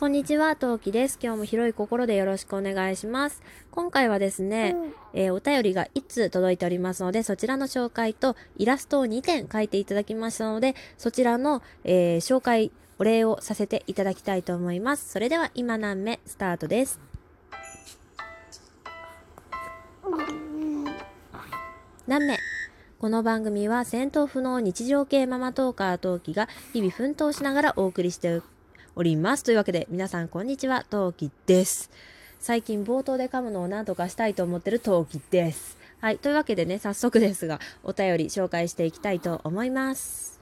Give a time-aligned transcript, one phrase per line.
[0.00, 1.18] こんにちは、トウキです。
[1.22, 3.40] 今日も広い心でよろしくお願いします。
[3.70, 4.74] 今回はですね、
[5.14, 15.08] えーお便りが1通届いておりますので、そちらの紹介とイラストを2点書いていただきましたので、そちらの、えー紹介、お礼をさせていただきたいと思います。
[15.10, 16.98] それでは今何目スタートです？
[22.08, 22.38] 何目？
[22.98, 28.40] この番組は戦闘不能日常系ママトーカートウキが日々奮闘しながらお送りして
[28.96, 29.42] おります。
[29.42, 31.90] というわけで皆さんこんにちは、トウキです。
[32.38, 35.76] 最近冒頭で噛むのを何とかしたいと思ってるトウキです。
[36.00, 36.18] はい。
[36.18, 40.40] というわけでね、早速ですが、お便り紹介していきたいと思います。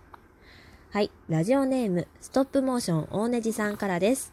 [0.91, 1.10] はい。
[1.29, 4.33] ラジオネーム、ストップモーション大ネジさんからです。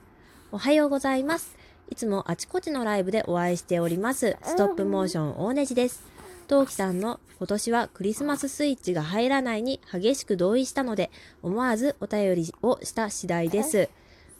[0.52, 1.56] おはようございます。
[1.90, 4.36] いつもあちこちのライブでお会いしております。
[4.44, 6.04] ストップモーション大ネジです。
[6.48, 13.88] トウキさんの今年はクリスマススイッチが入らないに激しく同意したので、思わずお便りをした次第です。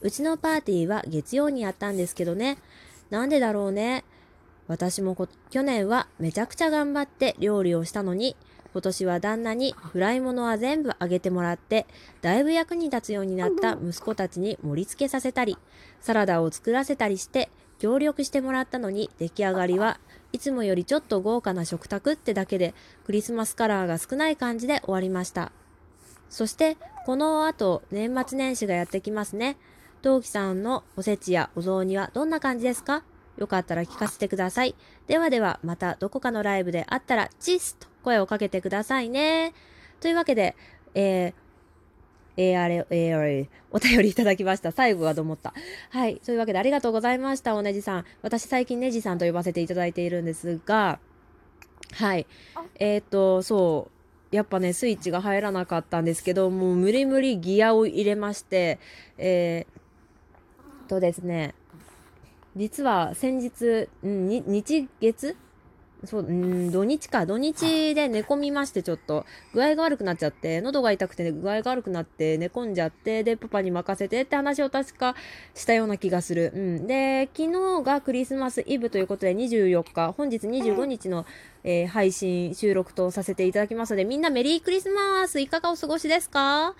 [0.02, 2.58] うちのパーティーは月曜にやったんですけどね。
[3.10, 4.04] なんでだろうね。
[4.68, 5.18] 私も
[5.50, 8.36] 去年はめちゃくちゃ頑張って料理をしたのに、
[8.72, 11.88] 今年は旦那にフライ物は全部あげてもらって、
[12.22, 15.58] だいぶ役に立つようになった息子たちに盛り付けさせたり、
[16.02, 20.00] サラダを作らせたりして、協力してもらったのに出来上がりは
[20.34, 22.74] いつもよりちょっと豪華な食卓ってだけで
[23.06, 25.52] クリスマスカラーが少ない感じで終わりました。
[26.30, 29.58] そして、この後、年末年始がやってきますね。
[30.02, 33.04] 陶器さんのおせちやお雑煮はどんな感じですか？
[33.38, 34.76] よかったら聞かせてください。
[35.08, 39.54] ではでは、またどこかのライブで会ったら、チッスと声をかけてくださいね。
[40.02, 40.56] というわけで、
[40.94, 41.34] えー、
[42.38, 44.72] えー、あれ、えー、お便りいただきました。
[44.72, 45.54] 最後がと思った？
[45.90, 46.18] はい。
[46.18, 48.06] というわけで、ありがとうございました、おねじさん。
[48.22, 51.00] 私、最近ねじさんと呼ばせていただいているんですが、
[51.94, 52.28] はい。
[52.76, 53.90] えっ、と、そ
[54.32, 54.36] う。
[54.36, 58.80] やっぱね、スイッチが入らなかったんですけど、もう無理無理ギアを入れまして、
[59.18, 59.79] えー、
[60.90, 61.56] とですね、
[62.56, 65.36] 実は先日、日月？
[66.06, 67.26] そう、ん、土日か。
[67.26, 69.26] 土日で寝込みまして、ちょっと。
[69.54, 75.16] 具合が悪くなっちゃって、喉が痛くて具合が悪くなって、寝込んじゃって、で、パパに任せてって話を確か
[75.54, 76.54] したような気がする。
[76.56, 76.88] うん。
[76.88, 81.26] で、昨日がクリスマスイブということで、24日、本日25日の、
[81.66, 86.76] えー配信、収録とさせていただきますので、みんなメリークリスマスいかがお過ごしですか？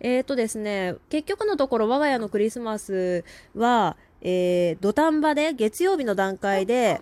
[0.00, 3.24] えーとですね、結局のところ我が家のクリスマス
[3.54, 7.00] は、えー、土壇場で月曜日の段階で、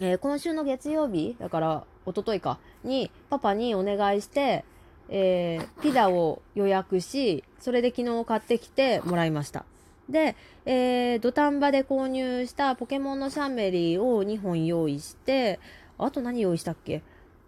[0.00, 4.64] えー今週の月曜日だから一昨日かにパパにお願いして、
[5.08, 9.64] えーピザを予約しそれで昨日買ってきてもらいました。
[10.08, 15.60] で、えー土壇場で購入したポケモンのシャンメリーを2本用意して
[15.98, 17.02] あと何用意したっけ？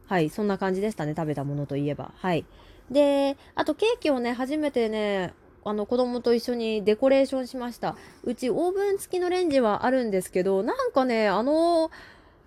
[0.06, 2.12] はいそんな感じでしたね食べたものといえば。
[2.16, 2.44] はい。
[2.90, 5.32] であとケーキをね初めてね
[5.64, 7.96] あの子供と一緒にデコレーションしました。
[8.24, 11.90] うちオーブン付きのレンジはあるんですけどなんかねあの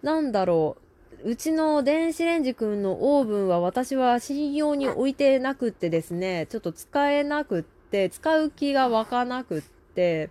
[0.02, 0.84] なんだろう。
[1.26, 9.62] うちの電子レンジくんのオーブンは私は信用に置いてなくってですね、ちょっと使えなくって、使う気が湧かなくっ
[9.96, 10.30] て、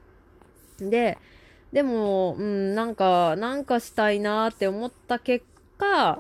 [0.78, 1.16] で、
[1.72, 5.46] でも、うん、なんか、なんかしたいなって思った結
[5.78, 6.18] 果、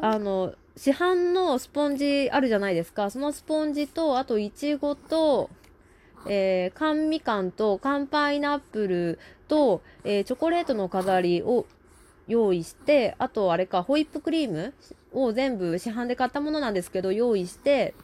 [0.00, 3.10] あの、市販のスポンジあるじゃないですか。
[3.10, 5.48] そのスポンジと、あといちごと、
[6.26, 11.66] えー、缶みかんと缶パイナップルと、えーチョコレートの飾りを
[12.26, 14.74] 用意して、あとあれか、ホイップクリーム
[15.12, 17.94] を全部市販で買ったものなんですけど、用意して、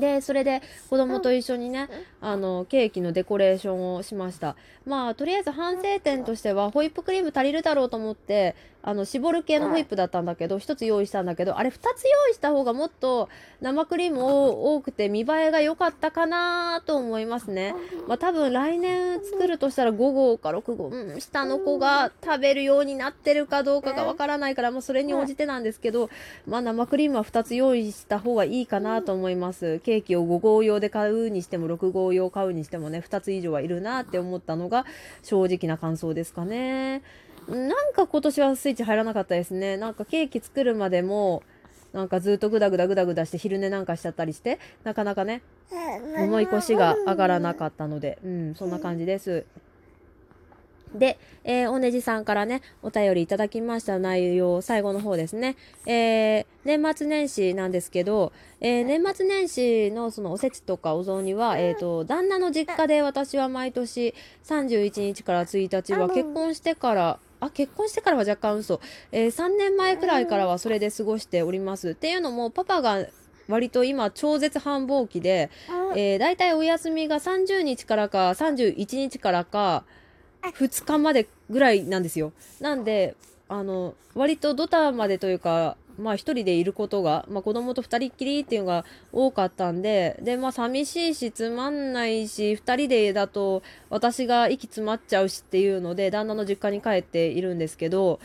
[0.00, 1.88] で、それで子供と一緒にね、
[2.20, 4.56] あの、ケーキのデコレーションをしました。
[4.84, 8.54] まあ、とりあえず反省点としては、ホイップクリーム足りるだろうと思って、
[8.86, 13.30] あの、絞る系のホイップだったんだけど、一つ用意したんだけど、あれ二つ用意した方がもっと
[13.62, 17.74] 生クリームを多くて見栄えが良かったかなと思いますね。
[18.06, 26.10] まあ多分来年作るとしたら5号か6号、うん、下の子が食べるようになってるかどうかがわからないから、もうそれに応じてなんですけど、
[26.46, 29.80] まあ生クリームは2つ用意した方がいいかなと思います。
[29.84, 34.84] ケーキを5号用で買うにしても6号用買うにしてもね、2つ以上はいるなって思ったのが
[35.22, 37.02] 正直な感想ですかね。
[37.46, 39.76] なんか今年はスイッチ入らなかったですね。
[39.76, 41.42] なんかケーキ作るまでも、
[41.92, 45.42] なんかずっとグダグダグダグダして昼寝なんかしちゃったりして、なかなかね、
[46.16, 49.44] 重い腰が上がらなかったので、うん、そんな感じです。
[50.94, 55.56] で、えーおねじさんからね、お便りいただきました内容、最後の方ですね。
[55.86, 64.14] えー年末年始なんですけど、えー年末年始のそのおせちとかお雑煮は、えっ、と、旦那の実家で私は毎年
[64.44, 68.80] 31日から1日は結婚してから、あ、結婚してからは若干嘘。
[69.12, 71.90] えー3年前くらいからはそれで過ごしております。
[71.90, 73.06] っていうのも、パパが
[73.48, 75.50] 割と今超絶繁忙期で、
[75.96, 79.84] えー、大体お休みが30日からか31日からか
[80.52, 82.32] 2日までぐらいなんですよ。
[82.60, 83.16] なんで、
[83.48, 98.18] あの、割とドタまでというか、まあ一人でいることが、まあ子供と二人っきりっていうのが多かったんで、で、まあ寂しいしつまんないし、二人でだと私が息詰まっちゃうしっていうので、旦那の実家に帰っているんですけど、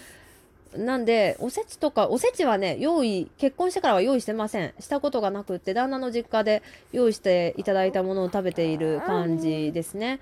[0.76, 4.74] なんで、おせちとか、おせちはね、用意、結婚してからは用意してません。
[4.80, 6.62] したことがなくって、旦那の実家で
[6.92, 10.20] 用意していただいたものを食べている感じですね。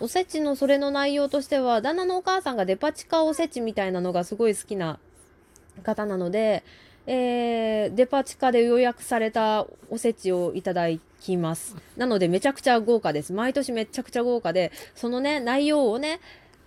[0.00, 4.98] おせちのそれの内容としては、旦那のお母さんがデパ地下おせちみたいなのがすごい好きな
[5.82, 6.64] 方なので、
[7.06, 10.86] えー、デパ地下で予約されたおせちをいただ
[11.20, 11.76] きます。
[11.96, 13.32] なのでめちゃくちゃ豪華です。
[13.32, 16.20] 毎年めちゃくちゃ豪華で、そのね、内容をね、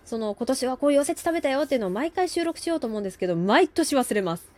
[0.04, 4.50] その今年はこういうおせち食べたよっていうのを毎回収録しようと思うんですけど、毎年忘れます。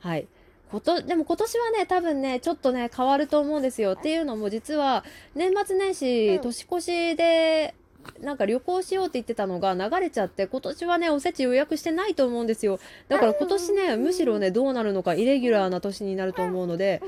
[0.00, 0.26] はい。
[0.70, 3.92] こと、でも今年はね、多分ね、ちょっとね、変わると思うんですよ。
[3.92, 5.04] っていうのも実は、
[5.34, 7.74] 年末年始、年越しで、
[8.20, 12.78] なんか旅行しようって言ってたのが流れちゃって、今年はね、おせち予約してないと思うんですよ。
[13.08, 17.02] だから今年ね、むしろね、どうなるのか、イレギュラーな年になると思うので、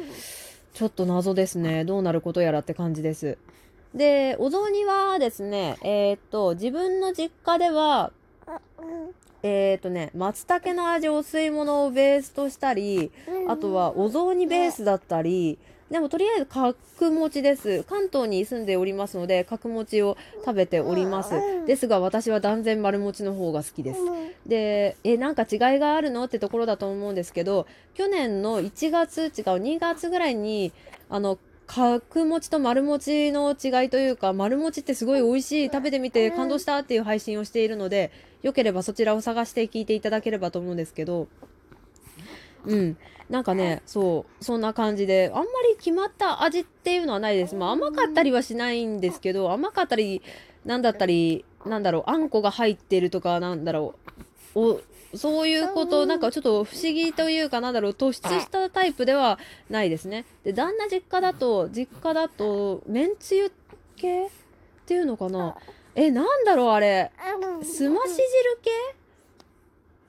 [0.72, 1.84] ちょっと謎ですね。
[1.84, 3.38] どうなることやらって感じです。
[3.94, 8.12] で、お雑煮はですね、えー、っと、自分の実家では、
[9.44, 13.12] えー、っとね、松茸の味お吸い物をベースとしたり、
[13.48, 15.58] あとはお雑煮ベースだったり、
[15.94, 16.74] でもとりあえず角
[17.12, 17.84] 餅です。
[17.84, 21.34] 関東に住んでおりますので、角餅を食べております。
[21.66, 24.00] ですが私は断然丸餅の方が好きです。
[24.44, 26.24] で、え、なんか違いがあるの？
[26.24, 29.30] ってところだと思うんですけど、去年の1月、違う、
[29.62, 30.72] 2月ぐらいに、
[31.08, 31.38] あの、
[31.68, 38.10] 角餅と丸餅の違いというか、丸餅ってすごい美味しい、食べてみて感動したっていう配信をしているので、
[38.42, 41.28] よければそちらを探して聞いていただければと思うんですけど、
[42.66, 42.96] うん。
[43.30, 47.54] なんかね、 そう、そんな感じで、あんまり決まった味っていうのはないです。
[47.54, 50.22] まあ甘かったりはしないんですけど、甘かったり、
[50.64, 53.94] なんだったり、なんだろう、あんこが入ってるとか、なんだろ
[54.54, 54.80] う、お、
[55.16, 59.38] そういうこと、なんかちょっと不思議というかなんだろう、突出したタイプでは
[59.70, 60.24] ないですね。
[60.44, 63.50] で、旦那実家だと、実家だと、めんつゆ
[63.96, 64.30] 系っ
[64.86, 65.56] ていうのかな？
[65.94, 67.10] え、なんだろうあれ。
[67.62, 68.24] すまし汁
[68.62, 68.70] 系？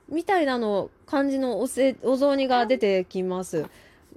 [0.10, 3.66] みたいなの、感じのおせ、お雑煮が出てきます。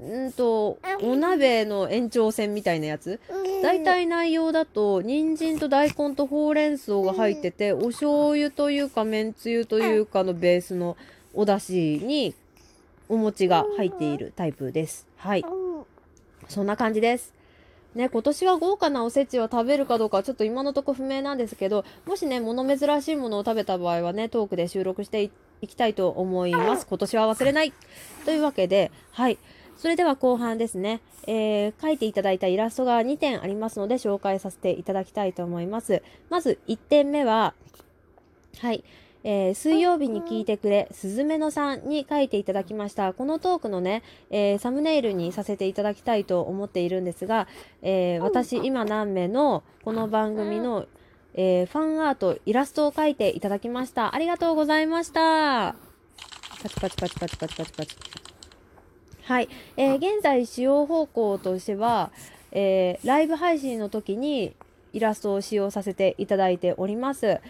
[0.01, 3.21] んと、お鍋の延長線みたいなやつ。
[3.63, 10.97] 大体内容だと、人参と大根とほうれん草が入ってて、お醤油というか、めんつゆというかのベースの
[11.35, 12.35] お出汁に、
[13.09, 15.07] お餅が入っているタイプです。
[15.17, 15.45] はい。
[16.49, 17.33] そんな感じです。
[17.95, 25.31] ね、今年は豪華なおせちを食べるかどうかちょっと今のとこ不明なんですけど、もしね、物珍しいものを食べた場合はね、トークで収録してい
[25.67, 26.87] きたいと思います。
[26.87, 27.73] 今年は忘れない。
[28.25, 29.39] というわけで、はい。
[29.77, 36.03] それでは後半ですね、えー、描いていただいたイラストが2点ありますので紹介させていただきたいと思います。
[36.31, 37.55] まず1点目は、
[38.61, 38.83] はい、
[39.23, 43.13] えー、水曜日に聞いてくれ、すずめのさんに書いていただきました。
[43.13, 47.47] このトークのね、えー、サムネイルにさせていただきたいと思っているんですが、
[47.83, 50.87] えー、私、今何名のこの番組の、
[51.35, 54.15] えファンアート、イラストを描いていただきました。
[54.15, 55.77] ありがとうございました。
[56.63, 57.97] パチパチパチパチパチパチパチ。
[59.23, 62.11] はい、えー、現在使用方向としては、
[62.51, 64.55] えー、ライブ配信の時に
[64.93, 67.41] イラストを使用させていただいております。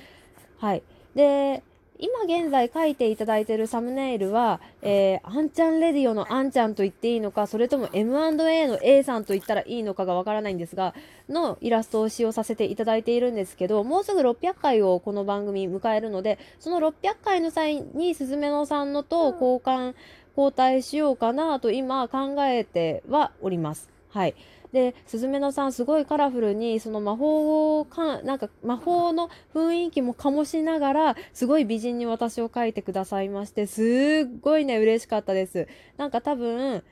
[0.58, 0.82] はい。
[1.14, 1.62] で、
[1.98, 10.94] 今現在書いていただいているサムネイルは、えー、アンちゃんレディオのアンちゃんと言っていいのか、それとも M&A の A さんと言ったらいいのかがわからないんですが、
[11.28, 19.94] のイラストを使用させていただいているんですけど、もうすぐ600回をこの番組迎えるので、その600回の際にすずめのさんのと交換
[20.36, 23.88] 交代しようかなと今考えてはおります。
[24.10, 24.36] はい。
[24.72, 33.82] で、すずめのさんすごいカラフルに、その魔法をか、なんか魔法の雰囲気も醸しながら、すごい美人に私を描いてくださいまして、す
[34.26, 35.68] っごいね、嬉しかったです。
[35.96, 36.82] なんか多分、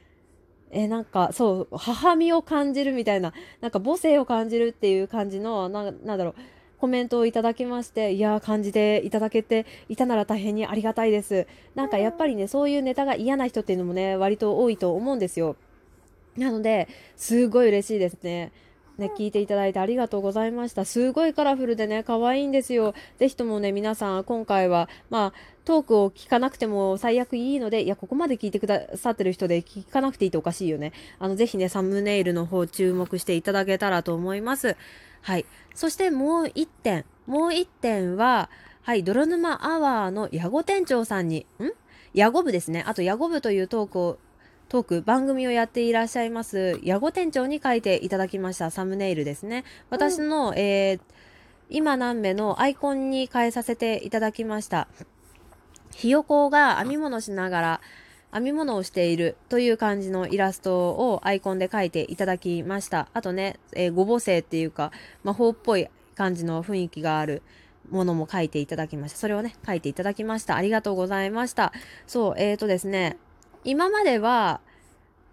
[0.71, 6.35] え、なんか、そう、母身を感じるみたいな、なんか母性を感じるっていう感じの、ななんだろう、
[6.79, 11.47] コメントをいただきまして、いやー、感じていただけていたなら大変にありがたいです。
[11.75, 15.57] なんかやっぱりね、そういうネタが嫌な人っていうのもね、割と多いと思うんですよ。
[16.37, 18.53] なので、すごい嬉しいですね。
[18.99, 20.87] ね、聞いていただいてありがとうございました。
[20.87, 22.95] すごいカラフルでね、可愛いんですよ。
[23.19, 25.33] ぜひともね、皆さん、今回は、まあ、
[25.67, 30.93] トークを聞かなくても最悪いいので、いや、ここまで聞いてくださってる人で聞かなくていいとおかしいよね。
[31.19, 34.77] あの、ぜひね、サムネイルの方注目していただけたらと思います。
[35.21, 35.45] はい。
[35.75, 37.05] そしてもう一点。
[37.27, 38.49] もう一点は、
[38.81, 41.73] はい、泥沼アワーのヤゴ店長さんに、ん？
[42.15, 42.83] ヤゴ部ですね。
[42.87, 44.19] あと、ヤゴ部というトークを
[44.69, 51.01] トーク番組をやっていらっしゃいます矢後店長に書いていただきましたサムネイルですね私の、うん、えー、
[51.71, 54.89] 今何目のアイコンに変えさせていただきました
[55.93, 57.81] ひよこが編み物しながら
[58.33, 64.91] 編み物をしているという感じのイラストをアイコンで描いていただきましたあとね、えー、ご母性っていうか
[65.23, 67.43] 魔法っぽい感じの雰囲気がある
[67.91, 69.19] ものも書いていただきました。
[69.19, 70.57] それをね、書いていただきました。
[70.57, 71.73] ありがとうございました。
[72.07, 73.17] そう、えーとですね、
[73.67, 74.61] 今までは、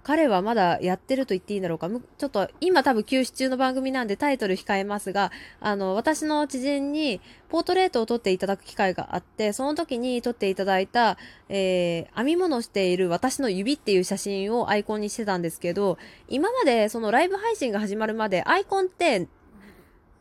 [0.04, 1.90] 彼はまだやってると言っていいんだろうか。
[1.90, 15.98] ちょっと今多分休止中の番組なんでタイトル控えますが、あの、私の知人にポートレートを撮っていただく機会があって、その時に撮っていただいた、えー、編み物している私の指っていう写真をアイコンにしてたんですけど、
[16.28, 19.30] 今までそのライブ配信が始まるまでアイコンって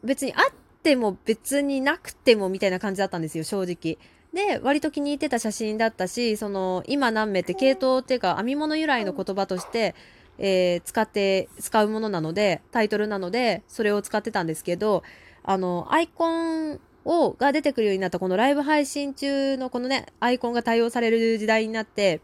[0.04, 0.42] 別にあっ
[0.84, 3.98] ても別になくてもみたいな感じだったんですよ、正直。
[4.32, 9.94] で、割と気に入ってた写真だったし、その、今何名って系統っていうか、編み物由来の言葉として、
[10.38, 15.02] えー、使って、使うものなので、タイトルなので、それを使ってたんですけど、
[15.42, 22.22] あの、アイコンを、が出てくるようになったこのライブ配信中のこのね、アイコンが対応される時代になって、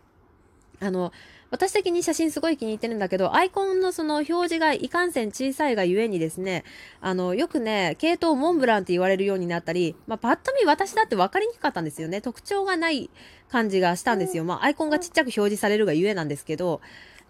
[0.81, 1.13] あの、
[1.51, 6.65] 私的に写真すごい気に入ってるんだけど、アイコンのその表示がいかんせん小さいがゆえにですね、
[7.01, 12.21] あの、よくね、系統モンブランって言われるようになったり、まあ、パッと見私だって分かりにくかったんですよね。
[12.21, 13.09] 特徴がない
[13.49, 14.45] 感じがしたんですよ。
[14.45, 16.81] まあ、アイコンがちっちゃく表示されるがゆえなんですけど、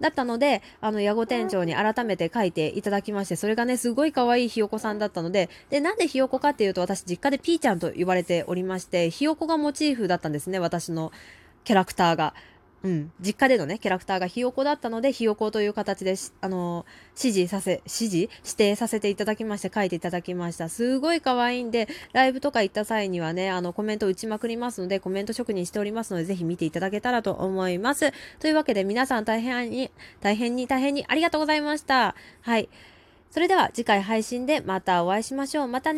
[0.00, 11.12] だったので、あの、矢後店長に改めて書いていただきまして、それがね、すごい可愛いひよこさんだったので、で、なんでひよこかっていうと、私実家でピーちゃんと言われておりまして、ひよこがモチーフだったんですね、私の
[11.64, 12.34] キャラクターが。
[12.85, 20.68] うん、実家でのね、キャラクターがひよこだったので、ひよこという形で、あの指示させ、指示指定させていただきまして、書いていただきました。
[20.68, 28.12] すごい可愛いんで、ライブとか行った際にはね、あの、コメント打ちまくりますので、コメント職人しておりますので、ぜひ見ていただけたらと思います。
[28.38, 32.14] というわけで、皆さん大変に、大変に大変にありがとうございました。
[32.42, 32.68] はい。
[33.30, 35.68] それでは次回配信でまたお会いしましょう。
[35.68, 35.87] またね。